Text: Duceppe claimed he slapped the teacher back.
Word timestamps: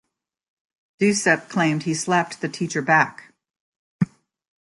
Duceppe 0.99 1.47
claimed 1.47 1.83
he 1.83 1.93
slapped 1.93 2.41
the 2.41 2.49
teacher 2.49 2.81
back. 2.81 3.35